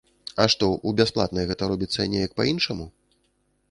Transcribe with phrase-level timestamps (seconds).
[0.43, 2.85] А што, у бясплатнай гэта робіцца неяк па-іншаму?